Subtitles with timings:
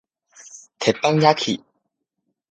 [0.79, 1.61] 鉄板焼